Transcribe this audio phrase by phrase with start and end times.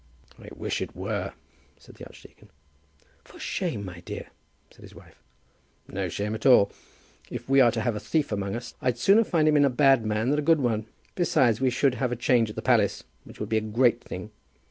[0.43, 1.33] '""I wish it were,"
[1.77, 2.49] said the archdeacon.
[3.23, 4.29] "For shame, my dear,"
[4.71, 5.21] said his wife.
[5.87, 6.71] "No shame at all.
[7.29, 9.69] If we are to have a thief among us, I'd sooner find him in a
[9.69, 10.87] bad man than a good one.
[11.13, 14.31] Besides we should have a change at the palace, which would be a great thing."